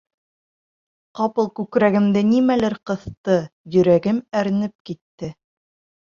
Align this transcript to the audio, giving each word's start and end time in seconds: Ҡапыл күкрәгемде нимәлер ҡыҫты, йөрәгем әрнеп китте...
Ҡапыл 1.17 1.49
күкрәгемде 1.59 2.23
нимәлер 2.29 2.75
ҡыҫты, 2.91 3.35
йөрәгем 3.75 4.23
әрнеп 4.41 4.73
китте... 4.91 5.31